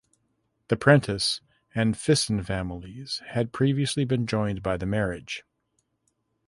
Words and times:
The 0.69 0.77
Prentice 0.77 1.41
and 1.75 1.95
Fison 1.95 2.41
families 2.43 3.21
had 3.33 3.51
previously 3.53 4.03
been 4.03 4.25
joined 4.25 4.63
by 4.63 4.75
the 4.77 4.87
marriage. 4.87 5.43